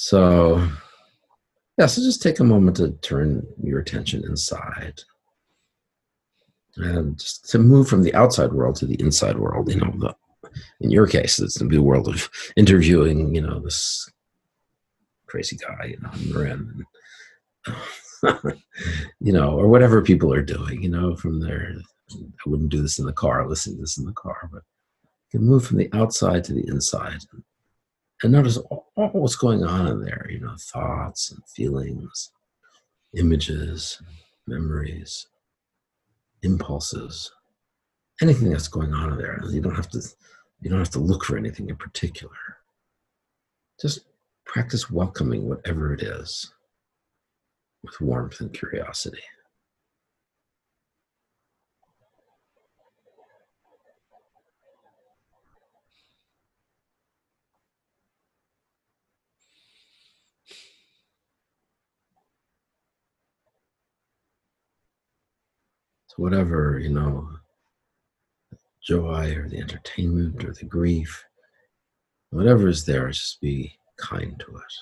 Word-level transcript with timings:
So, 0.00 0.64
yeah, 1.76 1.86
so 1.86 2.00
just 2.00 2.22
take 2.22 2.38
a 2.38 2.44
moment 2.44 2.76
to 2.76 2.92
turn 3.02 3.44
your 3.60 3.80
attention 3.80 4.22
inside 4.24 5.00
and 6.76 7.18
just 7.18 7.50
to 7.50 7.58
move 7.58 7.88
from 7.88 8.04
the 8.04 8.14
outside 8.14 8.52
world 8.52 8.76
to 8.76 8.86
the 8.86 8.94
inside 9.00 9.40
world. 9.40 9.68
You 9.68 9.80
know, 9.80 9.92
the, 9.98 10.14
in 10.80 10.92
your 10.92 11.08
case, 11.08 11.40
it's 11.40 11.58
the 11.58 11.78
world 11.82 12.06
of 12.06 12.30
interviewing, 12.56 13.34
you 13.34 13.40
know, 13.40 13.58
this 13.58 14.08
crazy 15.26 15.56
guy, 15.56 15.86
you 15.86 15.98
know, 16.00 16.10
Marin, 16.32 16.84
you 19.18 19.32
know, 19.32 19.58
or 19.58 19.66
whatever 19.66 20.00
people 20.00 20.32
are 20.32 20.42
doing, 20.42 20.80
you 20.80 20.90
know, 20.90 21.16
from 21.16 21.40
there. 21.40 21.74
I 22.12 22.16
wouldn't 22.46 22.70
do 22.70 22.82
this 22.82 23.00
in 23.00 23.04
the 23.04 23.12
car, 23.12 23.48
listen 23.48 23.74
to 23.74 23.80
this 23.80 23.98
in 23.98 24.06
the 24.06 24.12
car, 24.12 24.48
but 24.52 24.62
you 25.32 25.40
can 25.40 25.48
move 25.48 25.66
from 25.66 25.78
the 25.78 25.90
outside 25.92 26.44
to 26.44 26.52
the 26.52 26.68
inside 26.68 27.18
and 28.22 28.32
notice 28.32 28.56
all, 28.56 28.87
all 28.98 29.10
what's 29.12 29.36
going 29.36 29.64
on 29.64 29.86
in 29.86 30.00
there, 30.04 30.26
you 30.28 30.40
know, 30.40 30.56
thoughts 30.58 31.30
and 31.30 31.40
feelings, 31.46 32.32
images, 33.16 34.02
memories, 34.46 35.28
impulses, 36.42 37.30
anything 38.20 38.50
that's 38.50 38.68
going 38.68 38.92
on 38.92 39.12
in 39.12 39.18
there. 39.18 39.40
You 39.48 39.60
don't 39.60 39.76
have 39.76 39.90
to 39.90 40.00
you 40.60 40.68
don't 40.68 40.80
have 40.80 40.90
to 40.90 40.98
look 40.98 41.24
for 41.24 41.36
anything 41.36 41.68
in 41.68 41.76
particular. 41.76 42.34
Just 43.80 44.00
practice 44.44 44.90
welcoming 44.90 45.48
whatever 45.48 45.94
it 45.94 46.02
is 46.02 46.52
with 47.84 48.00
warmth 48.00 48.40
and 48.40 48.52
curiosity. 48.52 49.22
Whatever, 66.18 66.80
you 66.80 66.90
know, 66.90 67.28
joy 68.82 69.32
or 69.36 69.48
the 69.48 69.58
entertainment 69.58 70.44
or 70.44 70.52
the 70.52 70.64
grief, 70.64 71.24
whatever 72.30 72.66
is 72.66 72.84
there, 72.84 73.08
just 73.08 73.40
be 73.40 73.78
kind 73.96 74.36
to 74.40 74.56
it. 74.56 74.72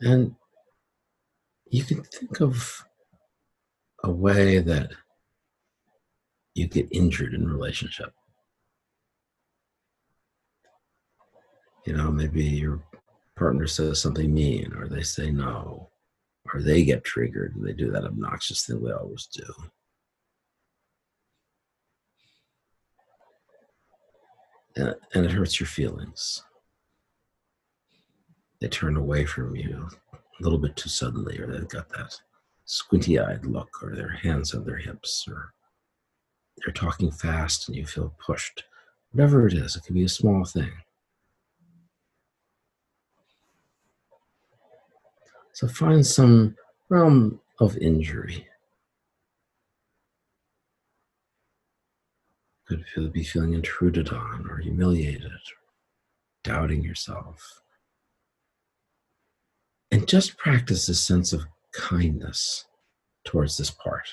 And 0.00 0.34
you 1.70 1.84
can 1.84 2.02
think 2.02 2.40
of 2.40 2.84
a 4.02 4.10
way 4.10 4.58
that 4.58 4.90
you 6.54 6.66
get 6.66 6.88
injured 6.90 7.32
in 7.32 7.48
relationship. 7.48 8.12
You 11.86 11.92
know, 11.92 12.10
maybe 12.10 12.42
you're 12.42 12.82
partner 13.36 13.66
says 13.66 14.00
something 14.00 14.32
mean 14.32 14.72
or 14.76 14.88
they 14.88 15.02
say 15.02 15.30
no 15.30 15.90
or 16.52 16.62
they 16.62 16.84
get 16.84 17.04
triggered 17.04 17.54
and 17.56 17.66
they 17.66 17.72
do 17.72 17.90
that 17.90 18.04
obnoxious 18.04 18.66
thing 18.66 18.80
we 18.82 18.92
always 18.92 19.26
do. 19.26 19.44
And, 24.76 24.94
and 25.14 25.24
it 25.24 25.32
hurts 25.32 25.60
your 25.60 25.68
feelings. 25.68 26.42
They 28.60 28.68
turn 28.68 28.96
away 28.96 29.24
from 29.24 29.54
you 29.56 29.88
a 30.12 30.42
little 30.42 30.58
bit 30.58 30.74
too 30.76 30.88
suddenly, 30.88 31.38
or 31.38 31.46
they've 31.46 31.68
got 31.68 31.88
that 31.90 32.18
squinty 32.64 33.18
eyed 33.18 33.44
look, 33.46 33.68
or 33.82 33.94
their 33.94 34.10
hands 34.10 34.54
on 34.54 34.64
their 34.64 34.78
hips, 34.78 35.26
or 35.28 35.52
they're 36.58 36.72
talking 36.72 37.10
fast 37.10 37.68
and 37.68 37.76
you 37.76 37.86
feel 37.86 38.14
pushed. 38.24 38.64
Whatever 39.12 39.46
it 39.46 39.54
is, 39.54 39.76
it 39.76 39.84
can 39.84 39.94
be 39.94 40.04
a 40.04 40.08
small 40.08 40.44
thing. 40.44 40.72
So 45.54 45.68
find 45.68 46.04
some 46.04 46.56
realm 46.88 47.40
of 47.60 47.78
injury. 47.78 48.46
Could 52.66 52.84
feel, 52.86 53.08
be 53.08 53.22
feeling 53.22 53.54
intruded 53.54 54.08
on 54.08 54.48
or 54.50 54.58
humiliated, 54.58 55.30
doubting 56.42 56.82
yourself. 56.82 57.60
And 59.92 60.08
just 60.08 60.36
practice 60.38 60.88
a 60.88 60.94
sense 60.94 61.32
of 61.32 61.44
kindness 61.72 62.66
towards 63.24 63.56
this 63.56 63.70
part. 63.70 64.08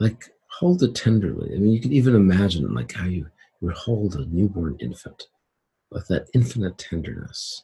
Like 0.00 0.24
hold 0.50 0.82
it 0.82 0.96
tenderly. 0.96 1.54
I 1.54 1.58
mean, 1.58 1.72
you 1.72 1.80
can 1.80 1.92
even 1.92 2.16
imagine 2.16 2.74
like 2.74 2.92
how 2.92 3.06
you 3.06 3.28
would 3.60 3.74
hold 3.74 4.16
a 4.16 4.26
newborn 4.26 4.76
infant 4.80 5.22
with 5.92 6.08
that 6.08 6.26
infinite 6.34 6.78
tenderness 6.78 7.62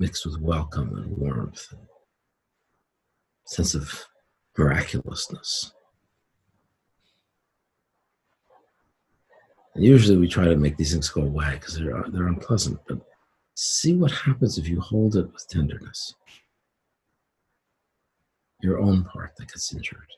mixed 0.00 0.24
with 0.24 0.40
welcome 0.40 0.96
and 0.96 1.16
warmth 1.18 1.66
and 1.72 1.86
sense 3.44 3.74
of 3.74 4.06
miraculousness. 4.56 5.72
And 9.74 9.84
usually 9.84 10.16
we 10.16 10.26
try 10.26 10.44
to 10.44 10.56
make 10.56 10.78
these 10.78 10.92
things 10.92 11.10
go 11.10 11.22
away 11.22 11.52
because 11.52 11.76
they're, 11.76 12.04
they're 12.08 12.28
unpleasant, 12.28 12.80
but 12.88 12.98
see 13.54 13.94
what 13.94 14.10
happens 14.10 14.56
if 14.56 14.66
you 14.66 14.80
hold 14.80 15.16
it 15.16 15.30
with 15.30 15.46
tenderness. 15.48 16.14
Your 18.62 18.80
own 18.80 19.04
part 19.04 19.36
that 19.36 19.48
gets 19.48 19.72
injured. 19.72 20.08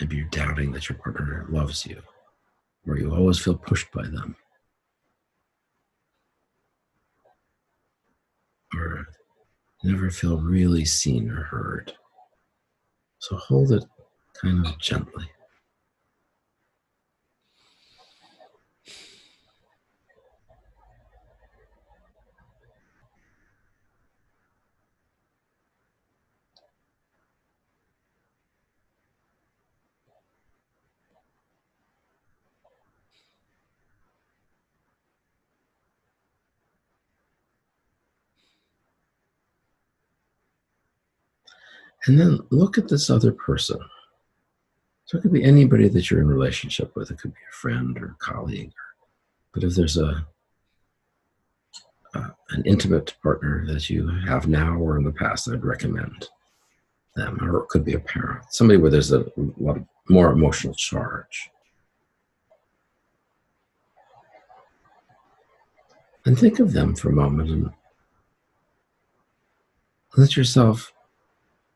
Maybe 0.00 0.16
you're 0.16 0.26
doubting 0.26 0.72
that 0.72 0.88
your 0.88 0.98
partner 0.98 1.46
loves 1.48 1.86
you, 1.86 2.02
or 2.86 2.98
you 2.98 3.14
always 3.14 3.38
feel 3.38 3.56
pushed 3.56 3.90
by 3.92 4.02
them. 4.02 4.36
or 8.74 9.06
never 9.82 10.10
feel 10.10 10.40
really 10.40 10.84
seen 10.84 11.30
or 11.30 11.42
heard. 11.44 11.92
So 13.20 13.36
hold 13.36 13.72
it 13.72 13.84
kind 14.40 14.66
of 14.66 14.78
gently. 14.78 15.28
And 42.06 42.18
then 42.18 42.40
look 42.50 42.78
at 42.78 42.88
this 42.88 43.10
other 43.10 43.32
person. 43.32 43.78
So 45.04 45.18
it 45.18 45.22
could 45.22 45.32
be 45.32 45.42
anybody 45.42 45.88
that 45.88 46.10
you're 46.10 46.20
in 46.20 46.28
relationship 46.28 46.94
with. 46.94 47.10
It 47.10 47.18
could 47.18 47.34
be 47.34 47.40
a 47.50 47.54
friend 47.54 47.96
or 47.98 48.06
a 48.06 48.24
colleague. 48.24 48.72
But 49.52 49.64
if 49.64 49.74
there's 49.74 49.96
a 49.96 50.26
uh, 52.14 52.28
an 52.50 52.62
intimate 52.64 53.14
partner 53.22 53.66
that 53.66 53.90
you 53.90 54.08
have 54.26 54.48
now 54.48 54.74
or 54.76 54.96
in 54.96 55.04
the 55.04 55.12
past, 55.12 55.48
I'd 55.48 55.64
recommend 55.64 56.28
them. 57.16 57.38
Or 57.42 57.62
it 57.62 57.68
could 57.68 57.84
be 57.84 57.94
a 57.94 58.00
parent, 58.00 58.44
somebody 58.50 58.78
where 58.78 58.90
there's 58.90 59.12
a 59.12 59.26
lot 59.36 59.78
more 60.08 60.30
emotional 60.30 60.74
charge. 60.74 61.50
And 66.24 66.38
think 66.38 66.58
of 66.58 66.72
them 66.72 66.94
for 66.94 67.08
a 67.08 67.12
moment 67.14 67.50
and 67.50 67.70
let 70.16 70.36
yourself 70.36 70.92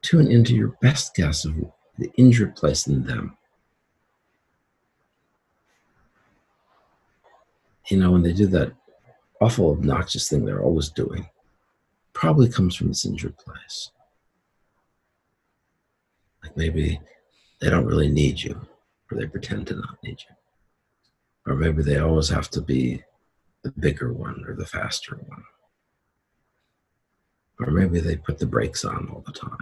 tune 0.03 0.31
into 0.31 0.55
your 0.55 0.77
best 0.83 1.15
guess 1.15 1.45
of 1.45 1.55
the 1.99 2.11
injured 2.17 2.57
place 2.57 2.87
in 2.87 3.05
them. 3.05 3.37
You 7.89 7.99
know, 7.99 8.13
when 8.13 8.23
they 8.23 8.33
do 8.33 8.47
that 8.49 8.73
awful, 9.41 9.71
obnoxious 9.71 10.29
thing 10.29 10.45
they're 10.45 10.63
always 10.63 10.89
doing, 10.89 11.29
probably 12.13 12.49
comes 12.49 12.75
from 12.75 12.89
this 12.89 13.05
injured 13.05 13.37
place. 13.39 13.91
Like 16.43 16.57
maybe 16.57 17.01
they 17.61 17.71
don't 17.71 17.87
really 17.87 18.09
need 18.09 18.43
you, 18.43 18.61
or 19.11 19.19
they 19.19 19.27
pretend 19.27 19.69
to 19.69 19.77
not 19.77 19.99
need 20.03 20.19
you. 20.29 20.37
Or 21.47 21.57
maybe 21.57 21.83
they 21.83 21.99
always 21.99 22.29
have 22.29 22.51
to 22.51 22.61
be 22.61 23.03
the 23.63 23.73
bigger 23.73 24.13
one 24.13 24.45
or 24.47 24.55
the 24.55 24.67
faster 24.67 25.17
one. 25.27 25.45
Or 27.61 27.71
maybe 27.71 28.01
they 28.01 28.17
put 28.17 28.39
the 28.39 28.47
brakes 28.47 28.85
on 28.85 29.09
all 29.13 29.23
the 29.27 29.33
time. 29.33 29.59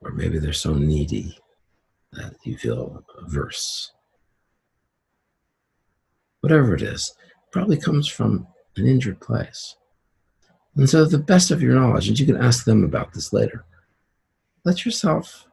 Or 0.00 0.12
maybe 0.12 0.38
they're 0.38 0.52
so 0.52 0.74
needy 0.74 1.36
that 2.12 2.34
you 2.44 2.56
feel 2.56 3.04
averse. 3.18 3.92
Whatever 6.40 6.74
it 6.74 6.82
is, 6.82 7.12
probably 7.52 7.76
comes 7.76 8.06
from 8.06 8.46
an 8.76 8.86
injured 8.86 9.20
place. 9.20 9.76
And 10.76 10.88
so, 10.88 11.04
the 11.04 11.18
best 11.18 11.50
of 11.50 11.60
your 11.60 11.74
knowledge, 11.74 12.08
and 12.08 12.18
you 12.18 12.26
can 12.26 12.36
ask 12.36 12.64
them 12.64 12.84
about 12.84 13.12
this 13.12 13.32
later, 13.32 13.64
let 14.64 14.84
yourself 14.84 15.46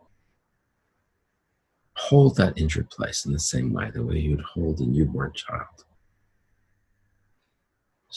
hold 1.96 2.36
that 2.36 2.58
injured 2.58 2.90
place 2.90 3.26
in 3.26 3.34
the 3.34 3.40
same 3.40 3.74
way, 3.74 3.90
the 3.90 4.04
way 4.04 4.20
you'd 4.20 4.42
hold 4.42 4.80
a 4.80 4.86
newborn 4.86 5.32
child. 5.34 5.86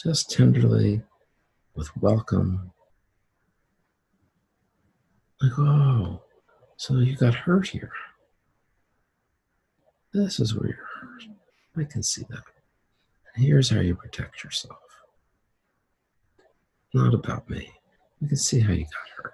Just 0.03 0.31
tenderly, 0.31 1.03
with 1.75 1.97
welcome. 1.97 2.73
Like, 5.41 5.59
oh, 5.59 6.23
so 6.77 6.95
you 6.99 7.17
got 7.17 7.35
hurt 7.35 7.69
here. 7.69 7.93
This 10.13 10.41
is 10.41 10.55
where 10.55 10.69
you're 10.69 10.77
hurt. 10.77 11.23
I 11.77 11.85
can 11.85 12.03
see 12.03 12.25
that. 12.31 12.43
Here's 13.37 13.71
how 13.71 13.81
you 13.81 13.95
protect 13.95 14.43
yourself. 14.43 14.79
Not 16.93 17.15
about 17.15 17.49
me. 17.49 17.71
You 18.21 18.29
can 18.29 18.37
see 18.37 18.59
how 18.59 18.73
you 18.73 18.85
got 18.85 19.23
hurt. 19.23 19.33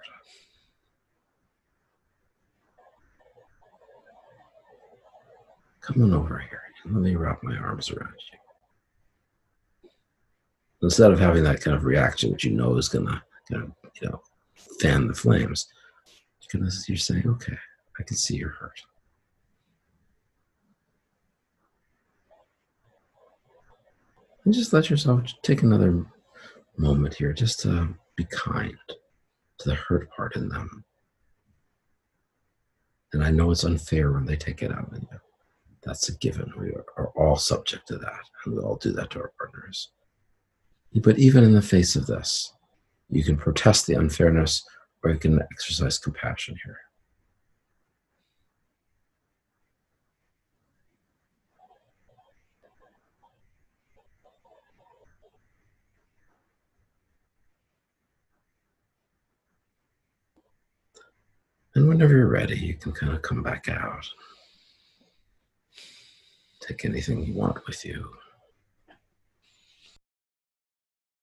Come 5.81 6.03
on 6.03 6.13
over 6.13 6.37
here. 6.37 6.61
Let 6.85 7.01
me 7.01 7.15
wrap 7.15 7.41
my 7.41 7.57
arms 7.57 7.89
around 7.89 8.13
you. 8.31 9.89
Instead 10.83 11.11
of 11.11 11.19
having 11.19 11.43
that 11.43 11.61
kind 11.61 11.75
of 11.75 11.85
reaction, 11.85 12.31
which 12.31 12.43
you 12.43 12.51
know 12.51 12.75
is 12.77 12.89
gonna 12.89 13.23
kind 13.51 13.63
of, 13.63 13.71
you 14.01 14.09
know, 14.09 14.21
fan 14.79 15.07
the 15.07 15.13
flames, 15.13 15.67
gonna 16.57 16.71
you're 16.87 16.97
saying, 16.97 17.27
okay, 17.27 17.57
I 17.99 18.03
can 18.03 18.17
see 18.17 18.35
you're 18.35 18.49
hurt. 18.49 18.79
And 24.43 24.53
just 24.53 24.73
let 24.73 24.89
yourself 24.89 25.21
take 25.41 25.63
another 25.63 26.05
moment 26.77 27.15
here 27.15 27.33
just 27.33 27.59
to 27.61 27.95
be 28.15 28.25
kind 28.25 28.77
to 29.57 29.69
the 29.69 29.75
hurt 29.75 30.09
part 30.11 30.35
in 30.35 30.49
them. 30.49 30.83
And 33.13 33.23
I 33.23 33.31
know 33.31 33.51
it's 33.51 33.63
unfair 33.63 34.11
when 34.11 34.25
they 34.25 34.35
take 34.35 34.61
it 34.61 34.71
out 34.71 34.91
on 34.93 35.07
you. 35.11 35.19
That's 35.83 36.09
a 36.09 36.17
given. 36.17 36.51
We 36.59 36.73
are 36.97 37.09
all 37.15 37.37
subject 37.37 37.87
to 37.87 37.97
that, 37.97 38.21
and 38.43 38.55
we 38.55 38.61
all 38.61 38.75
do 38.75 38.91
that 38.93 39.11
to 39.11 39.19
our 39.19 39.31
partners. 39.37 39.91
But 40.95 41.19
even 41.19 41.43
in 41.43 41.53
the 41.53 41.61
face 41.61 41.95
of 41.95 42.07
this, 42.07 42.51
you 43.09 43.23
can 43.23 43.37
protest 43.37 43.85
the 43.85 43.93
unfairness 43.95 44.65
or 45.05 45.11
you 45.11 45.19
can 45.19 45.39
exercise 45.51 45.99
compassion 45.99 46.57
here. 46.65 46.79
And 61.75 61.87
whenever 61.87 62.15
you're 62.15 62.27
ready, 62.27 62.57
you 62.57 62.73
can 62.73 62.91
kind 62.93 63.13
of 63.13 63.21
come 63.21 63.43
back 63.43 63.69
out. 63.69 64.09
Take 66.61 66.83
anything 66.83 67.23
you 67.23 67.35
want 67.35 67.67
with 67.67 67.85
you. 67.85 68.09